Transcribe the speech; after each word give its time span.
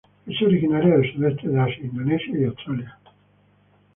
Es 0.25 0.41
originaria 0.41 0.97
del 0.97 1.13
Sudeste 1.13 1.47
de 1.47 1.59
Asia, 1.61 1.77
Indonesia 1.85 2.35
y 2.35 2.45
Australia. 2.45 2.97